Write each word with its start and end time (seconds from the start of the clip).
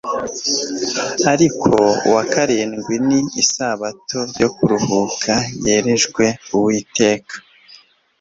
ariko 1.33 1.69
uwa 2.07 2.23
karindwi 2.33 2.95
ni 3.07 3.19
isabato 3.41 4.19
yo 4.41 4.49
kuruhuka 4.55 5.33
yerejwe 5.65 6.25
Uwiteka 6.55 7.33